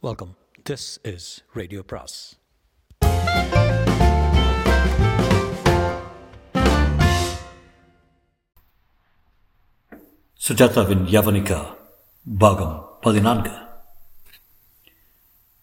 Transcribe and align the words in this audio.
Welcome 0.00 0.36
this 0.70 0.98
is 1.02 1.44
radio 1.52 1.82
பிராஸ் 1.86 2.36
சுஜாதாவின் 10.48 11.04
யவனிகா 11.14 11.66
பாகம் 12.38 12.98
பதினான்கு. 13.00 13.50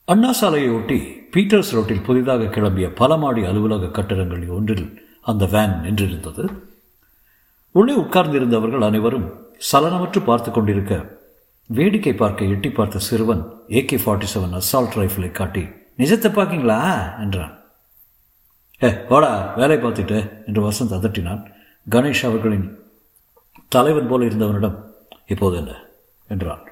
அண்ணா 0.06 0.32
சாலையை 0.32 0.70
ஒட்டி 0.70 1.00
பீட்டர்ஸ் 1.32 1.72
ரோட்டில் 1.72 2.02
புதிதாக 2.02 2.44
கிளம்பிய 2.44 2.96
பல 2.96 3.18
மாடி 3.18 3.44
அலுவலக 3.44 3.88
கட்டிடங்களில் 3.88 4.50
ஒன்றில் 4.50 5.08
அந்த 5.22 5.46
வேன் 5.46 5.72
நின்றிருந்தது. 5.72 6.58
உள்ளே 7.72 7.96
உட்கார்ந்திருந்தவர்கள் 7.96 8.84
அனைவரும் 8.84 9.30
சலனமற்று 9.72 10.24
பார்த்து 10.26 10.52
கொண்டிருக்க 10.52 11.24
வேடிக்கை 11.66 12.14
பார்க்க 12.14 12.46
எட்டி 12.46 12.70
பார்த்த 12.70 13.00
சிறுவன் 13.00 13.52
ஏகே 13.68 14.00
ஃபார்ட்டி 14.06 14.24
செவன் 14.34 14.62
அசால்ட் 14.62 14.96
ரைஃபிளை 14.96 15.32
காட்டி 15.32 15.62
நிஜத்தை 15.98 16.32
பார்க்கீங்களா? 16.32 17.20
என்றான். 17.20 17.60
ஏ 18.84 18.94
வாடா 19.10 19.54
வேலை 19.54 19.78
பார்த்துட்டு 19.78 20.46
என்று 20.46 20.72
வசந்த் 20.72 21.00
அதட்டினான். 21.00 21.54
கணேஷ் 21.90 22.26
அவர்களின் 22.26 22.80
தலைவன் 23.68 24.08
போல 24.08 24.26
இருந்தவனிடம் 24.26 24.84
இப்போது 25.28 25.58
என்ன? 25.58 25.86
என்றான். 26.28 26.64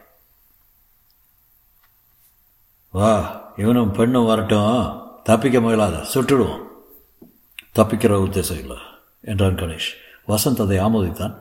வா 2.91 3.41
இவனும் 3.57 3.91
பெண்ணும் 3.91 4.25
வரட்டும். 4.25 5.01
தப்பிக்க 5.23 5.59
முயலாத 5.59 6.05
சுட்டுடுவோம். 6.13 6.67
தப்பிக்கிற 7.75 8.15
உத்தேசம் 8.15 8.59
இல்லை 8.59 8.77
என்றான் 9.21 9.55
கணேஷ். 9.55 9.91
வசந்த் 10.27 10.61
அதை 10.61 10.79
ஆமோதித்தான். 10.79 11.35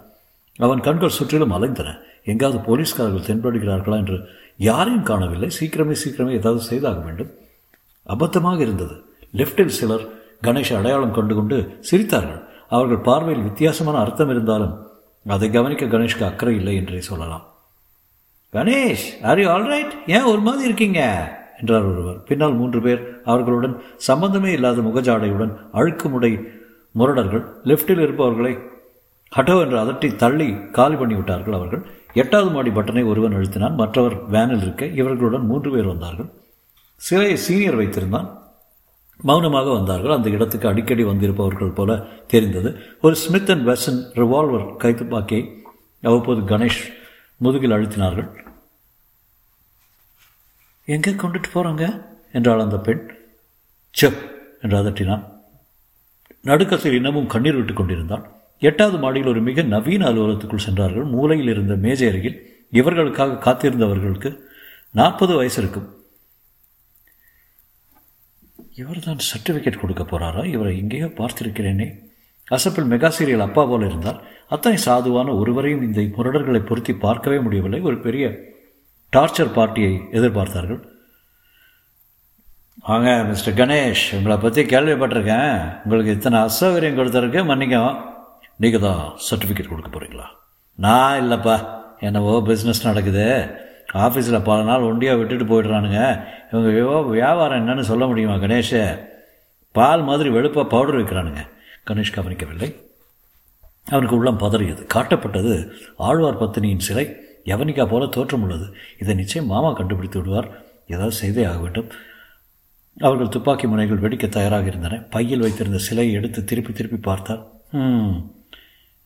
அவன் 0.56 0.80
கண்கள் 0.80 1.08
சுற்றிலும் 1.08 1.52
அலைந்தன. 1.52 2.10
எங்காவது 2.24 2.58
போலீஸ்காரர்கள் 2.58 3.28
தென்படுகிறார்களா 3.28 3.96
என்று 3.96 4.28
யாரையும் 4.56 5.02
காணவில்லை. 5.02 5.48
சீக்கிரமே 5.60 5.96
சீக்கிரமே 6.04 6.30
ஏதாவது 6.30 6.62
செய்தாக 6.62 6.98
வேண்டும். 7.00 7.30
அபத்தமாக 8.08 8.60
இருந்தது. 8.60 9.04
லெஃப்டில் 9.36 9.66
சிலர் 9.66 10.04
கணேஷ் 10.42 10.76
அடையாளம் 10.76 11.12
கொண்டு 11.12 11.34
கொண்டு 11.34 11.78
சிரித்தார்கள். 11.90 12.42
அவர்கள் 12.68 12.98
பார்வையில் 12.98 13.44
வித்தியாசமான 13.44 13.98
அர்த்தம் 13.98 14.30
இருந்தாலும் 14.30 14.86
அதை 15.26 15.50
கவனிக்க 15.50 15.84
கணேஷ்க்கு 15.84 16.24
அக்கறை 16.24 16.56
இல்லை 16.56 16.76
என்றே 16.76 17.00
சொல்லலாம். 17.00 17.44
கணேஷ் 18.52 19.04
ஆர் 19.22 19.40
யூ 19.40 19.48
ஆல்ரைட் 19.50 19.92
ஏன் 20.06 20.22
ஒரு 20.22 20.40
மாதிரி 20.40 20.64
இருக்கீங்க? 20.64 21.00
என்றார் 21.60 21.84
ஒருவர். 21.84 22.22
பின்னால் 22.22 22.54
மூன்று 22.54 22.80
பேர் 22.82 23.20
அவர்களுடன் 23.24 23.82
சம்பந்தமே 23.96 24.52
இல்லாத 24.52 24.80
முகஜாடையுடன் 24.80 25.52
அழுக்குமுடை 25.72 26.48
முரடர்கள் 26.98 27.44
லெஃப்டில் 27.64 28.00
இருப்பவர்களை 28.00 28.58
ஹட்டோ 29.36 29.60
என்று 29.60 29.76
அதட்டி 29.84 30.16
தள்ளி 30.16 30.70
காலி 30.70 30.94
பண்ணிவிட்டார்கள் 30.94 31.54
அவர்கள். 31.54 31.82
எட்டாவது 32.12 32.50
மாடி 32.50 32.70
பட்டனை 32.70 33.06
ஒருவன் 33.06 33.34
அழுத்தினான். 33.34 33.74
மற்றவர் 33.74 34.26
வேனில் 34.26 34.60
இருக்க 34.60 34.84
இவர்களுடன் 34.84 35.46
மூன்று 35.46 35.70
பேர் 35.70 35.84
வந்தார்கள். 35.84 36.26
சிலையை 36.96 37.36
சீனியர் 37.36 37.78
வைத்திருந்தான். 37.78 38.40
மௌனமாக 39.20 39.72
வந்தார்கள். 39.72 40.10
அந்த 40.10 40.30
இடத்துக்கு 40.30 40.68
அடிக்கடி 40.68 41.04
வந்திருப்பவர்கள் 41.04 41.74
போல 41.74 41.96
தெரிந்தது. 42.26 42.78
ஒரு 43.02 43.14
ஸ்மித் 43.14 43.50
அண்ட் 43.50 43.68
வெசன் 43.68 44.18
ரிவால்வர் 44.18 44.74
கைத்துப்பாக்கியை 44.78 45.60
அவ்வப்போது 46.02 46.40
கணேஷ் 46.40 46.92
முதுகில் 47.36 47.70
அழுத்தினார்கள். 47.70 48.30
எங்கே 50.84 51.10
கொண்டுட்டு 51.10 51.50
போகிறாங்க 51.54 52.04
என்றாள் 52.32 52.60
அந்த 52.60 52.78
பெண். 52.78 53.14
செப் 54.00 54.30
என்று 54.62 54.78
அதட்டினான். 54.78 55.24
நடுக்கத்தில் 56.42 56.94
இன்னமும் 56.94 57.26
கண்ணீர் 57.26 57.54
விட்டு 57.54 57.72
கொண்டிருந்தான். 57.72 58.30
எட்டாவது 58.68 58.98
மாடியில் 59.04 59.30
ஒரு 59.32 59.40
மிக 59.48 59.62
நவீன 59.74 60.02
அலுவலகத்துக்குள் 60.10 60.66
சென்றார்கள். 60.66 61.06
மூலையில் 61.14 61.50
இருந்த 61.54 61.74
மேஜை 61.84 62.06
அருகில் 62.10 62.38
இவர்களுக்காக 62.80 63.40
காத்திருந்தவர்களுக்கு 63.46 64.30
நாற்பது 65.00 65.32
வயசு 65.38 65.58
இருக்கும். 65.62 65.88
இவர் 68.80 69.04
தான் 69.06 69.26
சர்டிஃபிகேட் 69.30 69.80
கொடுக்க 69.80 70.02
போகிறாரா 70.04 70.42
இவரை 70.52 70.72
எங்கேயோ 70.82 71.08
பார்த்திருக்கிறேனே. 71.18 71.88
அசப்பில் 72.56 72.88
மெகா 72.92 73.10
சீரியல் 73.16 73.44
அப்பா 73.46 73.62
போல 73.70 73.88
இருந்தார். 73.90 74.20
அத்தனை 74.54 74.78
சாதுவான 74.86 75.34
ஒருவரையும் 75.40 75.84
இந்த 75.88 76.00
முரடர்களை 76.16 76.60
பொருத்தி 76.70 76.92
பார்க்கவே 77.04 77.38
முடியவில்லை. 77.44 77.80
ஒரு 77.88 77.96
பெரிய 78.06 78.24
டார்ச்சர் 79.12 79.54
பார்ட்டியை 79.58 79.92
எதிர்பார்த்தார்கள். 80.18 80.80
வாங்க 82.88 83.08
மிஸ்டர் 83.30 83.58
கணேஷ் 83.60 84.06
உங்களை 84.16 84.36
பற்றி 84.44 84.62
கேள்விப்பட்டிருக்கேன். 84.72 85.54
உங்களுக்கு 85.84 86.16
இத்தனை 86.16 86.38
அசௌகரியம் 86.48 86.98
கொடுத்துருக்கு 86.98 87.42
மன்னிக்கும் 87.50 87.98
நீங்கள் 88.56 88.80
தான் 88.80 89.12
சர்டிஃபிகேட் 89.30 89.68
கொடுக்க 89.68 89.90
போகிறீங்களா 89.90 90.26
நான் 90.74 91.22
இல்லைப்பா. 91.22 91.56
என்னவோ 91.98 92.40
பிஸ்னஸ் 92.40 92.84
நடக்குது. 92.84 93.46
ஆஃபீஸில் 93.92 94.44
பல 94.44 94.62
நாள் 94.62 94.80
ஒண்டியாக 94.80 95.18
விட்டுட்டு 95.18 95.44
போயிடுறானுங்க. 95.44 96.26
இவங்க 96.52 97.00
வியாபாரம் 97.02 97.68
என்னன்னு 97.68 97.80
சொல்ல 97.80 98.06
முடியுமா 98.06 98.34
கணேஷ்? 98.34 99.08
பால் 99.72 100.02
மாதிரி 100.02 100.28
வெளுப்பாக 100.28 100.68
பவுடர் 100.68 100.98
வைக்கிறானுங்க. 100.98 101.42
கணேஷ் 101.90 102.12
கவனிக்கவில்லை. 102.12 102.90
அவனுக்கு 103.84 104.16
உள்ளம் 104.16 104.38
பதறியது. 104.38 104.82
காட்டப்பட்டது 104.94 105.70
ஆழ்வார் 105.96 106.40
பத்தினியின் 106.40 106.86
சிலை. 106.88 107.16
யவனிகா 107.44 107.86
போல 107.86 108.06
தோற்றம் 108.06 108.42
உள்ளது. 108.42 108.74
இதை 108.98 109.14
நிச்சயம் 109.14 109.46
மாமா 109.46 109.72
கண்டுபிடித்து 109.72 110.18
விடுவார். 110.18 110.50
ஏதாவது 110.86 111.12
செய்தே 111.12 111.44
ஆக 111.44 111.58
வேண்டும். 111.58 111.90
அவர்கள் 113.00 113.28
துப்பாக்கி 113.28 113.66
முனைகள் 113.66 114.00
வெடிக்க 114.00 114.28
தயாராக 114.28 114.66
இருந்தன. 114.66 115.00
பையில் 115.10 115.40
வைத்திருந்த 115.40 115.78
சிலையை 115.78 116.14
எடுத்து 116.14 116.44
திருப்பி 116.44 116.72
திருப்பி 116.72 116.96
பார்த்தார். 116.96 117.42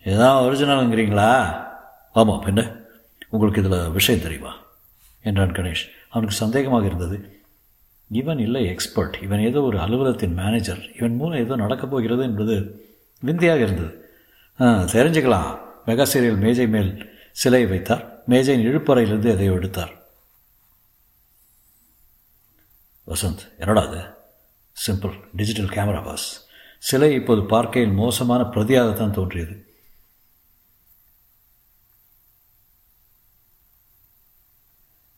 இதுதான் 0.07 0.43
ஒரிஜினலுங்கிறீங்களா 0.45 1.31
ஆமாம் 2.13 2.43
பின்ன 2.47 2.61
உங்களுக்கு 3.29 3.63
இதில் 3.63 3.91
விஷயம் 3.91 4.23
தெரியுமா? 4.23 4.53
என்றான் 5.23 5.53
கணேஷ். 5.53 5.85
அவனுக்கு 6.09 6.37
சந்தேகமாக 6.37 6.85
இருந்தது. 6.87 7.17
இவன் 8.11 8.39
இல்லை 8.39 8.67
எக்ஸ்பர்ட் 8.67 9.17
இவன் 9.23 9.41
ஏதோ 9.41 9.61
ஒரு 9.61 9.79
அலுவலகத்தின் 9.79 10.35
மேனேஜர் 10.35 10.83
இவன் 10.97 11.17
மூலம் 11.17 11.43
ஏதோ 11.45 11.57
நடக்கப் 11.57 11.91
போகிறது 11.91 12.23
என்பது 12.23 12.55
விந்தையாக 13.21 13.61
இருந்தது. 13.61 13.93
தெரிஞ்சுக்கலாம். 14.95 15.59
மெகா 15.87 16.07
சீரியல் 16.13 16.37
மேஜை 16.37 16.69
மேல் 16.69 16.93
சிலையை 17.33 17.69
வைத்தார். 17.69 18.05
மேஜையின் 18.27 18.67
இழுப்பறையிலிருந்து 18.67 19.33
எதையோ 19.35 19.53
எடுத்தார். 19.53 19.93
வசந்த் 23.07 23.45
என்னடா 23.59 23.87
அது 23.87 24.01
சிம்பிள் 24.87 25.21
டிஜிட்டல் 25.37 25.75
கேமரா 25.77 26.05
பாஸ் 26.05 26.29
சிலை 26.79 27.15
இப்போது 27.15 27.43
பார்க்கையில் 27.45 27.93
மோசமான 27.93 28.43
பிரதியாகத்தான் 28.55 29.17
தோன்றியது. 29.19 29.66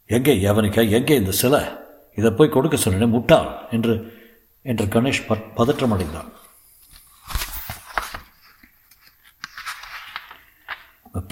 எங்கே 0.09 0.35
யவனிக்கா 0.35 0.91
எங்கே 0.91 1.17
இந்த 1.17 1.31
சிலை? 1.31 1.61
இதை 2.15 2.31
போய் 2.31 2.49
கொடுக்க 2.49 2.77
சொன்னேன் 2.77 3.11
முட்டாள்! 3.11 3.49
என்று 3.71 3.95
என்று 4.63 4.85
கணேஷ் 4.85 5.27
ப 5.27 5.37
பதற்றமடைந்தான். 5.59 6.31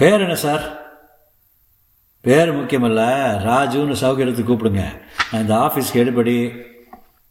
பேர் 0.01 0.21
என்ன 0.21 0.35
சார்? 0.35 0.63
பேர் 2.21 2.51
முக்கியமல்ல 2.55 3.01
ராஜுன்னு 3.47 3.97
சௌகரியத்தை 4.01 4.43
கூப்பிடுங்க. 4.45 4.83
நான் 5.31 5.41
இந்த 5.41 5.55
ஆஃபீஸ்க்கு 5.55 6.01
எடுபடி 6.03 6.35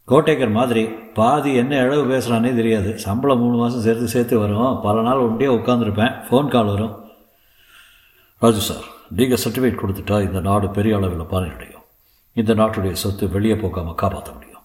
கோட்டேக்கர் 0.09 0.51
மாதிரி 0.51 0.83
பாதி 1.15 1.55
என்ன 1.55 1.77
இழவு 1.77 2.05
பேசுகிறானே 2.13 2.55
தெரியாது. 2.55 2.99
சம்பளம் 2.99 3.39
மூணு 3.39 3.57
மாதம் 3.57 3.85
சேர்த்து 3.87 4.09
சேர்த்து 4.09 4.39
வரும். 4.39 4.81
பல 4.81 5.03
நாள் 5.03 5.25
ஒன்றியே 5.27 5.51
உட்காந்துருப்பேன் 5.59 6.15
ஃபோன் 6.27 6.49
கால் 6.49 6.73
வரும். 6.75 6.95
ராஜு 8.43 8.61
சார். 8.61 8.87
நீங்கள் 9.11 9.39
சர்டிஃபிகேட் 9.45 9.83
கொடுத்துட்டா 9.83 10.23
இந்த 10.23 10.41
நாடு 10.41 10.71
பெரிய 10.71 10.97
அளவில் 10.97 11.27
பாலனடையும் 11.27 11.85
இந்த 12.33 12.55
நாட்டுடைய 12.55 12.93
சொத்து 12.93 13.29
வெளியே 13.29 13.57
போக்காமல் 13.57 13.95
காப்பாற்ற 13.95 14.33
முடியும். 14.33 14.63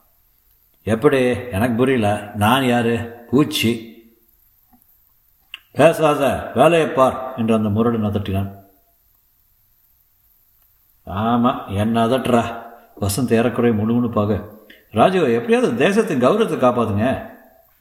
எப்படி? 0.84 1.34
எனக்கு 1.52 1.76
புரியல. 1.76 2.32
நான் 2.36 2.64
யார்? 2.64 3.26
பூச்சி. 3.26 3.90
பேசாத. 5.72 6.52
வேலையை 6.56 6.88
பார் 6.88 7.34
என்று 7.38 7.54
அந்த 7.54 7.70
முரடன் 7.70 8.06
அதட்டினான் 8.06 8.60
ஆமாம் 11.04 11.68
என்ன 11.68 12.08
அதட்டுறா 12.08 12.64
வசந்த் 13.02 13.34
ஏறக்குறைய 13.34 13.84
முணுமுணுப்பாக 13.84 14.50
ராஜு 14.92 15.34
எப்படியாவது 15.34 15.76
தேசத்தின் 15.76 16.20
கௌரவத்தை 16.20 16.70
காப்பாதுங்க 16.70 17.30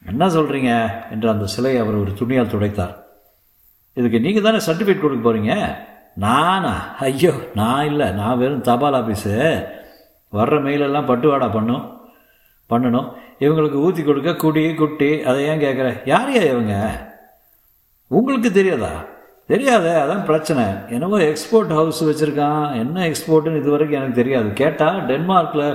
என்ன 0.04 0.28
சொல்கிறீங்க 0.28 0.92
என்று 1.10 1.30
அந்த 1.30 1.46
சிலையை 1.46 1.82
அவர் 1.82 1.94
ஒரு 1.94 2.14
துணியால் 2.14 2.46
துடைத்தார். 2.46 2.96
இதுக்கு 3.94 4.20
நீங்கள் 4.20 4.42
தானே 4.42 4.56
சர்டிஃபிகேட் 4.56 5.00
கொடுக்க 5.00 5.32
போகிறீங்க 5.32 5.88
நானா? 6.24 6.72
ஐயோ 7.06 7.32
நான் 7.54 7.84
இல்லை. 7.84 8.10
நான் 8.10 8.38
வெறும் 8.38 8.66
தபால் 8.68 8.98
ஆஃபீஸு 8.98 9.34
வர்ற 10.32 10.56
மெயிலெல்லாம் 10.66 11.08
பட்டுவாடா 11.10 11.52
பண்ணும். 11.52 11.84
பண்ணணும். 12.70 13.08
இவங்களுக்கு 13.44 13.78
ஊற்றி 13.84 14.02
கொடுக்க 14.02 14.34
குடி 14.34 14.74
குட்டி 14.74 15.22
அதை 15.22 15.44
ஏன் 15.50 15.62
கேட்குற 15.64 15.88
யாரையா 16.12 16.42
இவங்க? 16.52 16.74
உங்களுக்கு 18.10 18.50
தெரியாதா? 18.52 18.92
தெரியாதே? 19.46 19.92
அதான் 20.02 20.24
பிரச்சனை. 20.24 20.64
என்னவோ 20.88 21.18
எக்ஸ்போர்ட் 21.18 21.72
ஹவுஸ் 21.78 22.00
வச்சுருக்கான். 22.08 22.64
என்ன 22.82 23.06
எக்ஸ்போர்ட்டுன்னு 23.08 23.60
இது 23.62 23.70
வரைக்கும் 23.70 24.00
எனக்கு 24.00 24.20
தெரியாது. 24.20 24.48
கேட்டால் 24.52 24.98
டென்மார்க்கில் 25.06 25.66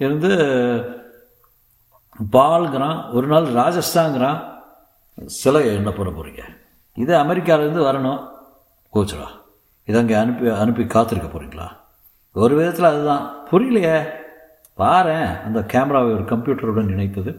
இருந்து 0.00 0.30
பால்கிறான் 2.30 2.98
ஒரு 3.10 3.26
நாள் 3.26 3.48
ராஜஸ்தான்கிறான் 3.60 4.38
சிலை 5.26 5.60
என்ன 5.74 5.90
பண்ண 5.90 6.10
போகிறீங்க 6.12 6.42
இது 6.96 7.12
அமெரிக்காவிலேருந்து 7.24 7.88
வரணும். 7.90 8.20
கோச்சரா 8.94 9.28
இதை 9.88 9.98
அங்கே 10.00 10.16
அனுப்பி 10.22 10.48
அனுப்பி 10.62 10.84
காத்திருக்க 10.86 11.28
போகிறீங்களா 11.28 11.66
ஒரு 12.42 12.54
விதத்தில் 12.56 12.88
அதுதான். 12.90 13.22
புரியலையே. 13.50 13.98
பாரேன். 14.82 15.30
அந்த 15.46 15.60
கேமராவை 15.72 16.10
ஒரு 16.16 16.24
கம்ப்யூட்டருடன் 16.32 16.90
இணைத்தது. 16.94 17.32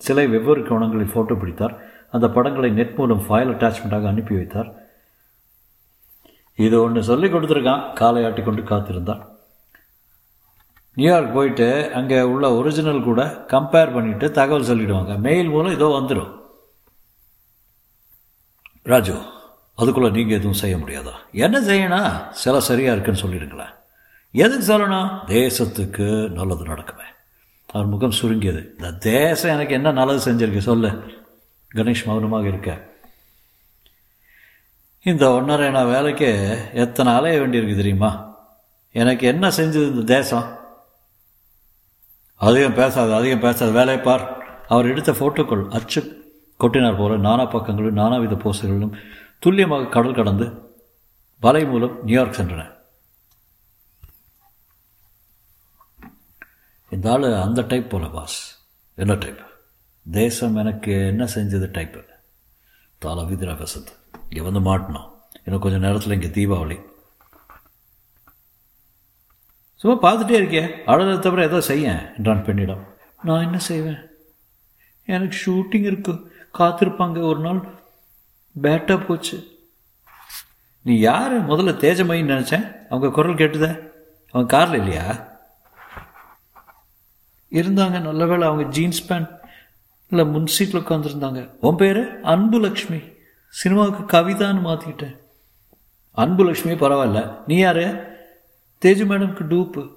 சிலை 0.00 0.26
வெவ்வேறு 0.32 0.62
கோணங்களில் 0.62 1.12
ஃபோட்டோ 1.12 1.34
பிடித்தார். 1.38 1.74
அந்த 2.14 2.26
படங்களை 2.34 2.70
நெட் 2.70 2.96
மூலம் 2.98 3.22
ஃபைல் 3.26 3.52
அட்டாச்மெண்ட்டாக 3.52 4.10
அனுப்பி 4.12 4.34
வைத்தார். 4.34 4.68
இது 6.64 6.76
ஒன்று 6.82 7.02
சொல்லி 7.10 7.28
கொடுத்துருக்கான். 7.28 7.82
காலை 8.00 8.24
ஆட்டி 8.24 8.42
கொண்டு 8.42 8.62
காத்திருந்தான் 8.62 9.22
நியூயார்க் 10.96 11.34
போயிட்டு 11.36 11.66
அங்கே 11.98 12.18
உள்ள 12.32 12.44
ஒரிஜினல் 12.58 13.06
கூட 13.06 13.22
கம்பேர் 13.52 13.94
பண்ணிவிட்டு 13.96 14.26
தகவல் 14.38 14.68
சொல்லிவிடுவாங்க 14.68 15.14
மெயில் 15.26 15.50
மூலம் 15.54 15.74
இதோ 15.76 15.88
வந்துடும் 15.96 16.30
ராஜு 18.92 19.16
அதுக்குள்ளே 19.76 20.10
நீங்கள் 20.10 20.36
எதுவும் 20.36 20.52
செய்ய 20.52 20.76
முடியாதா? 20.76 21.12
என்ன 21.32 21.60
செய்யணும் 21.60 22.30
சில 22.30 22.60
சரியாக 22.60 22.96
இருக்குன்னு 22.96 23.20
சொல்லிடுங்களேன். 23.20 23.74
எதுக்கு 24.32 24.66
சொல்லணும் 24.66 25.10
தேசத்துக்கு 25.26 26.28
நல்லது 26.28 26.64
நடக்குமே. 26.64 27.06
அவர் 27.72 27.86
முகம் 27.86 28.10
சுருங்கியது. 28.10 28.74
இந்த 28.76 28.92
தேசம் 28.92 29.50
எனக்கு 29.50 29.74
என்ன 29.74 29.92
நல்லது 29.92 30.32
செஞ்சிருக்கு 30.32 30.58
சொல்லு. 30.58 31.14
கணேஷ் 31.74 32.04
மௌனமாக 32.04 32.48
இருக்க. 32.48 32.80
இந்த 35.02 35.30
ஒன்றரை 35.30 35.70
நான் 35.70 35.86
வேலைக்கு 35.86 36.58
எத்தனை 36.72 37.12
அலைய 37.12 37.40
வேண்டியிருக்கு 37.40 37.76
தெரியுமா? 37.76 38.36
எனக்கு 38.92 39.26
என்ன 39.26 39.48
செஞ்சது 39.48 39.90
இந்த 39.90 40.14
தேசம்? 40.14 40.58
அதிகம் 42.34 42.74
பேசாது 42.74 43.14
அதிகம் 43.14 43.40
பேசாது. 43.40 43.72
வேலையை 43.72 43.98
பார். 43.98 44.44
அவர் 44.68 44.86
எடுத்த 44.86 45.12
ஃபோட்டோக்கள் 45.12 45.68
அச்சு 45.68 46.24
கொட்டினார் 46.60 46.98
போல. 46.98 47.16
நானா 47.16 47.52
பக்கங்களும் 47.52 47.96
நானாவித 47.96 48.34
போஸ்டர்களும் 48.34 48.98
துல்லியமாக 49.38 49.86
கடல் 49.86 50.14
கடந்து 50.14 50.74
வலை 51.40 51.66
மூலம் 51.66 52.04
நியூயார்க் 52.04 52.38
சென்றன. 52.38 52.74
இந்த 56.90 57.10
ஆள் 57.12 57.22
அந்த 57.22 57.62
டைப் 57.62 57.90
போல 57.90 58.08
பாஸ் 58.08 58.66
என்ன 58.94 59.14
டைப் 59.14 59.40
தேசம் 60.10 60.56
எனக்கு 60.56 61.06
என்ன 61.06 61.24
செஞ்சது 61.24 61.66
டைப்பு 61.76 62.04
தாள 62.98 63.22
விதிரா 63.22 63.66
வசத் 63.66 63.88
இங்கே 64.28 64.50
வந்து 64.50 64.60
மாட்டினோம் 64.60 65.10
இன்னும் 65.44 65.60
கொஞ்சம் 65.60 65.80
நேரத்தில் 65.80 66.12
இங்கே 66.12 66.26
தீபாவளி. 66.26 66.84
சும்மா 69.74 70.12
பார்த்துட்டே 70.12 70.32
இருக்கே 70.32 70.84
அழகை 70.84 71.18
தவிர 71.18 71.42
ஏதோ 71.42 71.60
செய்ய 71.60 72.14
என்றான் 72.16 72.44
பெண்ணிடம். 72.44 72.94
நான் 73.22 73.42
என்ன 73.42 73.58
செய்வேன்? 73.58 73.98
எனக்கு 75.04 75.36
ஷூட்டிங் 75.46 75.84
இருக்கு. 75.84 76.32
காத்திருப்பாங்க 76.58 77.22
ஒரு 77.22 77.40
நாள். 77.40 77.75
பேட்டாக 78.62 79.04
போச்சு. 79.04 79.54
நீ 80.82 80.98
யார்? 80.98 81.48
முதல்ல 81.48 81.76
தேஜமயின்னு 81.82 82.34
நினச்சேன். 82.34 82.86
அவங்க 82.86 83.10
குரல் 83.10 83.34
கேட்டுத. 83.34 83.88
அவன் 84.30 84.46
காரில் 84.46 84.82
இல்லையா? 84.82 85.34
இருந்தாங்க. 87.50 88.00
நல்ல 88.00 88.26
வேளை 88.26 88.48
அவங்க 88.48 88.70
ஜீன்ஸ் 88.70 89.06
பேண்ட் 89.06 89.28
இல்லை 90.08 90.26
முன் 90.26 90.46
சீட்டில் 90.46 90.80
உட்காந்துருந்தாங்க 90.80 91.50
உன் 91.60 91.76
பேர்? 91.76 92.20
அன்பு 92.20 92.58
லக்ஷ்மி 92.58 93.00
சினிமாவுக்கு 93.48 94.18
கவிதான்னு 94.18 94.60
மாற்றிக்கிட்டேன் 94.60 95.16
அன்பு 96.12 96.44
லக்ஷ்மி 96.44 96.72
பரவாயில்ல. 96.72 97.36
நீ 97.46 97.56
யார்? 97.56 98.12
தேஜு 98.80 99.04
மேடம்க்கு 99.04 99.44
டூப்பு. 99.48 99.90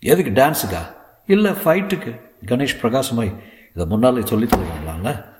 எதுக்கு 0.00 0.30
டான்ஸுக்கா? 0.30 0.94
இல்லை 1.26 1.50
ஃபைட்டுக்கு 1.50 2.20
கணேஷ் 2.46 2.78
பிரகாசமாய். 2.82 3.42
இதை 3.74 3.86
முன்னாலே 3.86 4.26
சொல்லி 4.26 4.46
தருவாங்களாங்கள 4.46 5.33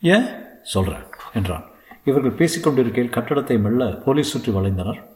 ஏன்? 0.00 0.26
சொல்கிறேன் 0.62 1.04
என்றான். 1.34 1.64
இவர்கள் 2.04 2.38
பேசிக்கொண்டிருக்கையில் 2.38 3.14
கட்டடத்தை 3.16 3.60
மெல்ல 3.60 3.86
போலீஸ் 3.86 4.30
சுற்றி 4.30 4.52
வளைந்தனர். 4.52 5.08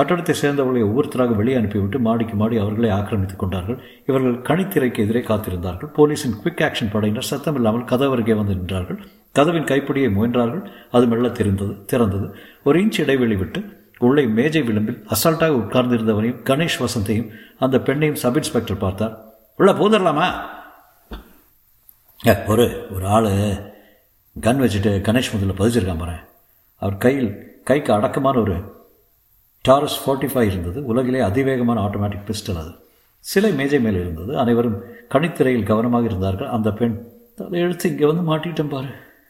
கட்டடத்தை 0.00 0.34
சேர்ந்தவர்களை 0.42 0.82
ஒவ்வொருத்தராக 0.82 1.34
வெளியே 1.34 1.56
அனுப்பிவிட்டு 1.56 1.98
மாடிக்கு 1.98 2.34
மாடி 2.34 2.56
அவர்களை 2.56 2.90
ஆக்கிரமித்துக் 2.90 3.38
கொண்டார்கள். 3.38 3.82
இவர்கள் 4.06 4.34
கணித்திரைக்கு 4.34 4.98
எதிரே 4.98 5.20
காத்திருந்தார்கள். 5.20 5.90
போலீஸின் 5.96 6.36
குவிக் 6.44 6.62
ஆக்ஷன் 6.62 6.90
படையினர் 6.90 7.26
சத்தமில்லாமல் 7.30 7.84
கதவருகே 7.84 8.34
வந்து 8.36 8.54
நின்றார்கள். 8.54 9.06
கதவின் 9.32 9.64
கைப்பிடியை 9.64 10.08
முயன்றார்கள். 10.14 10.70
அது 10.90 11.06
மெல்ல 11.06 11.28
தெரிந்தது 11.28 11.72
திறந்தது. 11.72 12.32
ஒரு 12.64 12.84
இன்ச் 12.84 13.00
இடைவெளி 13.00 13.36
விட்டு 13.36 13.64
உள்ளே 13.98 14.26
மேஜை 14.26 14.62
விளிம்பில் 14.62 15.04
அசால்ட்டாக 15.08 15.60
உட்கார்ந்திருந்தவனையும் 15.62 16.42
கணேஷ் 16.44 16.84
வசந்தையும் 16.84 17.28
அந்த 17.58 17.78
பெண்ணையும் 17.78 18.12
சப் 18.12 18.36
இன்ஸ்பெக்டர் 18.36 18.76
பார்த்தார். 18.76 19.18
உள்ள 19.56 19.72
போதரலாமா? 19.72 20.30
ஒரு 22.46 22.86
ஒரு 22.94 23.06
ஆள். 23.06 23.71
கன் 24.40 24.60
வச்சுட்டு 24.60 24.90
கணேஷ் 25.08 25.32
முதல்ல 25.34 25.54
பதிச்சிருக்கான் 25.58 25.98
பாரு. 25.98 26.12
அவர் 26.76 26.96
கையில் 26.96 27.60
கைக்கு 27.64 27.92
அடக்கமான 27.92 28.40
ஒரு 28.40 28.54
டாரஸ் 29.68 29.98
ஃபார்ட்டி 30.06 30.28
ஃபைவ் 30.32 30.42
இருந்தது. 30.42 30.84
உலகிலே 30.84 31.20
அதிவேகமான 31.20 31.80
ஆட்டோமேட்டிக் 31.86 32.30
பிஸ்டல் 32.30 32.56
அது. 32.56 32.72
சிலை 33.18 33.52
மேஜை 33.52 33.80
மேல் 33.80 33.94
இருந்தது. 33.94 34.38
அனைவரும் 34.38 34.82
கணித்திரையில் 35.08 35.62
கவனமாக 35.62 36.04
இருந்தார்கள். 36.04 36.46
அந்த 36.46 36.72
பெண் 36.72 37.06
தலை 37.36 37.60
எழுத்து 37.60 37.90
இங்கே 37.90 38.06
வந்து 38.06 38.36
மாட்டிட்டேன் 38.36 38.68
பாரு. 38.68 38.86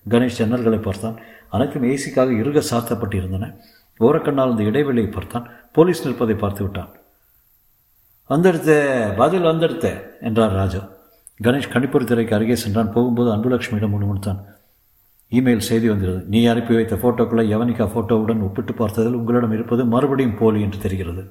கணேஷ் 0.09 0.39
ஜன்னல்களை 0.39 0.83
பார்த்தான். 0.83 1.19
அனைத்தும் 1.49 1.83
ஏசிக்காக 1.83 2.39
இறுக 2.39 2.63
சாத்தப்பட்டிருந்தன. 2.71 3.57
ஓரக்கண்ணால் 4.01 4.51
அந்த 4.51 4.63
இடைவெளியை 4.63 5.11
பார்த்தான். 5.11 5.51
போலீஸ் 5.73 6.07
நிற்பதை 6.07 6.35
பார்த்து 6.35 6.63
விட்டான். 6.63 6.91
வந்தெடுத்த 8.29 9.15
பதில் 9.17 9.43
வந்தெடுத்த 9.43 10.03
என்றார் 10.21 10.53
ராஜா. 10.53 10.89
கணேஷ் 11.43 11.73
கணிப்பொறி 11.73 12.05
திரைக்கு 12.05 12.35
அருகே 12.35 12.57
சென்றான். 12.57 12.93
போகும்போது 12.93 13.31
அன்புலட்சுமியிடம் 13.37 13.95
முணுமுணுத்தான். 13.95 14.41
இமெயில் 15.39 15.69
செய்தி 15.69 15.89
வந்தது. 15.89 16.19
நீ 16.33 16.41
அனுப்பி 16.53 16.75
வைத்த 16.75 16.95
ஃபோட்டோக்களை 17.03 17.45
யவனிகா 17.53 17.85
ஃபோட்டோவுடன் 17.93 18.43
ஒப்பிட்டு 18.47 18.73
பார்த்ததில் 18.73 19.19
உங்களிடம் 19.21 19.53
இருப்பது 19.53 19.85
மறுபடியும் 19.85 20.39
போலி 20.39 20.61
என்று 20.61 20.79
தெரிகிறது. 20.79 21.23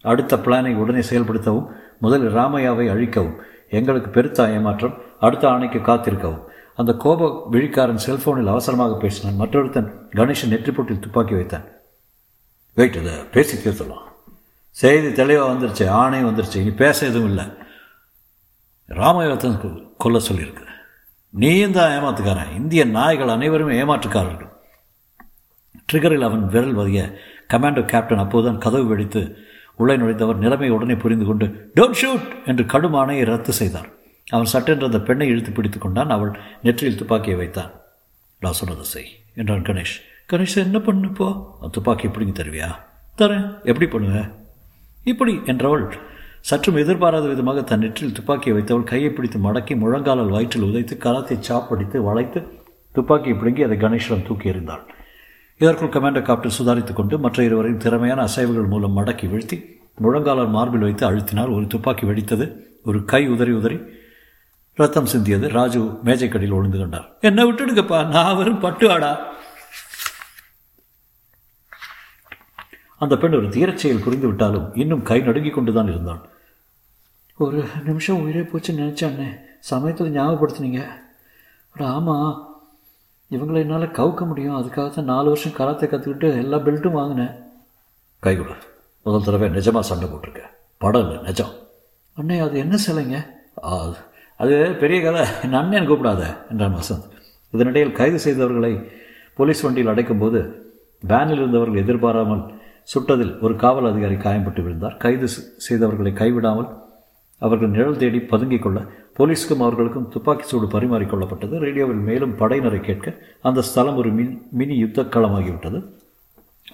அடுத்த 0.00 0.36
பிளானை 0.36 0.74
உடனே 0.82 1.02
செயல்படுத்தவும் 1.08 1.66
முதலில் 1.98 2.34
ராமையாவை 2.34 2.86
அழிக்கவும் 2.94 3.38
எங்களுக்கு 3.78 4.10
பெருத்த 4.10 4.48
ஏமாற்றம் 4.50 4.94
அடுத்த 5.20 5.44
ஆணைக்கு 5.48 5.78
காத்திருக்கவும். 5.78 6.44
அந்த 6.76 6.92
கோப 6.94 7.48
விழிக்காரன் 7.50 8.04
செல்போனில் 8.06 8.52
அவசரமாக 8.52 8.96
பேசினான். 8.96 9.40
மற்றொருத்தன் 9.40 9.90
கணேஷன் 10.18 10.52
நெற்றிப்பொட்டில் 10.54 11.02
துப்பாக்கி 11.04 11.34
வைத்தான். 11.34 11.66
வெயிட் 12.74 12.98
இதை 13.02 13.14
பேசி 13.34 13.56
தீர்த்தலாம் 13.56 14.06
செய்தி 14.76 15.12
தெளிவாக 15.12 15.52
வந்துருச்சு 15.52 15.88
ஆணை 15.88 16.24
வந்துருச்சு 16.24 16.56
இனி 16.56 16.70
பேச 16.70 17.06
எதுவும் 17.06 17.28
இல்லை. 17.28 17.44
ராமாயணத்தை 18.88 19.50
கொல்ல 19.98 20.18
சொல்லியிருக்கு. 20.18 20.66
நீயும் 21.34 21.76
தான் 21.76 21.92
ஏமாத்துக்காரன். 21.96 22.54
இந்திய 22.56 22.84
நாய்கள் 22.84 23.34
அனைவரும் 23.34 23.76
ஏமாற்றுக்காரர்கள். 23.80 24.50
ட்ரிகரில் 25.88 26.26
அவன் 26.28 26.44
விரல் 26.48 26.76
வதிய 26.78 27.00
கமாண்டோ 27.52 27.82
கேப்டன் 27.84 28.22
அப்போதுதான் 28.24 28.62
கதவு 28.64 28.86
வெடித்து 28.86 29.22
உள்ளே 29.76 29.94
நுழைந்தவர் 29.96 30.42
நிலைமை 30.44 30.70
உடனே 30.70 30.94
புரிந்து 30.94 31.24
கொண்டு 31.24 31.46
டோன்ட் 31.76 31.98
ஷூட் 32.00 32.26
என்று 32.44 32.66
கடும் 32.66 32.94
ஆணையை 32.94 33.24
ரத்து 33.24 33.52
செய்தார். 33.52 33.88
அவன் 34.26 34.50
சட்டென்று 34.54 34.88
அந்த 34.88 35.00
பெண்ணை 35.00 35.28
இழுத்து 35.28 35.52
பிடித்து 35.52 35.78
கொண்டான். 35.78 36.10
அவள் 36.10 36.32
நெற்றியில் 36.62 36.98
துப்பாக்கியை 36.98 37.36
வைத்தான். 37.36 37.70
நான் 38.40 38.58
சொன்னதை 38.60 38.84
செய் 38.84 39.10
என்றான் 39.34 39.62
கணேஷ். 39.62 39.96
கணேஷ் 40.32 40.56
என்ன 40.56 40.78
பண்ணுப்போ 40.78 41.28
துப்பாக்கி 41.70 42.08
எப்படிங்க 42.08 42.34
தருவியா? 42.40 42.68
தரேன். 43.18 43.46
எப்படி 43.62 43.86
பண்ணுவேன் 43.86 44.28
இப்படி 45.04 45.32
என்றவள் 45.52 45.84
சற்றும் 46.48 46.78
எதிர்பாராத 46.82 47.26
விதமாக 47.28 47.62
தன் 47.62 47.78
நெற்றில் 47.78 48.12
துப்பாக்கியை 48.12 48.54
வைத்தவள் 48.56 48.88
கையை 48.90 49.10
பிடித்து 49.10 49.38
மடக்கி 49.38 49.74
முழங்காலால் 49.82 50.32
வயிற்றில் 50.36 50.66
உதைத்து 50.68 50.94
கலத்தை 51.04 51.36
சாப்படித்து 51.48 51.98
வளைத்து 52.08 52.40
துப்பாக்கியை 52.94 53.34
பிடுங்கி 53.38 53.62
அதை 53.62 53.76
கணேஷிடம் 53.78 54.26
தூக்கி 54.28 54.50
எறிந்தாள். 54.50 54.82
இதற்குள் 55.60 55.94
கமாண்டர் 55.94 56.28
காப்டன் 56.28 56.56
சுதாரித்துக் 56.58 56.98
கொண்டு 57.00 57.18
மற்ற 57.18 57.44
இருவரையும் 57.44 57.82
திறமையான 57.84 58.20
அசைவுகள் 58.28 58.68
மூலம் 58.68 58.96
மடக்கி 58.96 59.26
வீழ்த்தி 59.32 59.56
முழங்காலால் 60.04 60.54
மார்பில் 60.56 60.86
வைத்து 60.86 61.04
அழுத்தினார் 61.10 61.54
ஒரு 61.56 61.66
துப்பாக்கி 61.66 62.06
வெடித்தது 62.06 62.46
ஒரு 62.84 63.04
கை 63.04 63.22
உதறி 63.28 63.52
உதறி 63.52 63.78
ரத்தம் 64.78 65.10
சிந்தியது. 65.12 65.46
ராஜு 65.48 65.80
மேஜைக்கடியில் 66.04 66.56
ஒழுந்து 66.58 66.78
கொண்டார். 66.78 67.06
என்ன 67.20 67.40
விட்டுடுங்கப்பா 67.44 67.98
நான் 68.06 68.36
வரும் 68.36 68.60
பட்டு 68.60 68.86
ஆடா 68.90 69.10
அந்த 73.00 73.16
பெண் 73.16 73.34
ஒரு 73.34 73.46
தீரச்செயல் 73.46 74.04
புரிந்து 74.04 74.26
விட்டாலும் 74.26 74.74
இன்னும் 74.74 75.02
கை 75.02 75.20
நடுங்கிக் 75.20 75.54
கொண்டுதான் 75.54 75.88
இருந்தாள். 75.88 76.20
ஒரு 77.36 77.64
நிமிஷம் 77.84 78.22
உயிரே 78.22 78.40
போச்சுன்னு 78.40 78.82
நினச்சானே 78.82 79.28
சமயத்தில் 79.58 80.14
ஞாபகப்படுத்துனீங்க. 80.16 80.80
ஒரு 81.74 81.84
ஆமாம் 81.86 82.60
இவங்களை 83.30 83.56
என்னால் 83.56 83.86
கவுக்க 83.90 84.26
முடியும். 84.26 84.56
அதுக்காக 84.56 84.90
தான் 84.90 85.04
நாலு 85.04 85.28
வருஷம் 85.28 85.56
கராத்தை 85.58 85.86
கற்றுக்கிட்டு 85.92 86.28
எல்லா 86.36 86.56
பெல்ட்டும் 86.56 86.98
வாங்கினேன். 86.98 87.34
கை 88.18 88.36
கொடு. 88.36 88.54
முதல் 89.02 89.24
தடவை 89.24 89.48
நிஜமாக 89.48 89.80
சண்டை 89.80 90.08
போட்டிருக்கேன் 90.08 90.52
படம் 90.78 91.02
இல்லை 91.02 91.22
நிஜம். 91.22 91.52
அண்ணே 92.16 92.38
அது 92.40 92.58
என்ன 92.58 92.76
சிலைங்க? 92.86 93.18
அது 93.54 93.96
அது 94.36 94.54
பெரிய 94.82 94.98
கதை. 95.02 95.26
என் 95.42 95.52
அண்ணன் 95.52 95.90
கூப்பிடாத 95.90 96.22
என்றான் 96.50 96.76
வசந்த். 96.76 97.08
இதனிடையில் 97.52 97.92
கைது 97.92 98.18
செய்தவர்களை 98.26 98.72
போலீஸ் 99.34 99.60
வண்டியில் 99.60 99.92
அடைக்கும்போது 99.92 100.40
வேனில் 101.00 101.38
இருந்தவர்கள் 101.38 101.82
எதிர்பாராமல் 101.82 102.42
சுட்டதில் 102.92 103.32
ஒரு 103.44 103.54
காவல் 103.62 103.88
அதிகாரி 103.90 104.16
காயம்பட்டு 104.26 104.60
விழுந்தார். 104.64 104.96
கைது 105.02 105.26
செய்தவர்களை 105.66 106.12
கைவிடாமல் 106.20 106.68
அவர்கள் 107.42 107.72
நிழல் 107.74 108.00
தேடி 108.02 108.18
பதுங்கிக் 108.32 108.64
கொள்ள 108.64 108.78
போலீஸுக்கும் 109.18 109.62
அவர்களுக்கும் 109.64 110.08
துப்பாக்கி 110.14 110.44
சூடு 110.50 110.66
பரிமாறிக்கொள்ளப்பட்டது. 110.74 111.54
ரேடியோவில் 111.64 112.02
மேலும் 112.08 112.34
படையினரை 112.40 112.80
கேட்க 112.88 113.14
அந்த 113.48 113.60
ஸ்தலம் 113.68 113.98
ஒரு 114.00 114.10
மின் 114.18 114.34
மினி 114.60 114.76
யுத்த 114.82 115.04
களமாகிவிட்டது 115.14 115.78